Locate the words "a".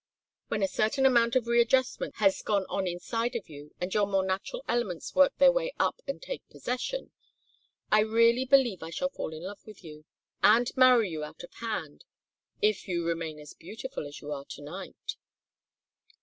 0.63-0.67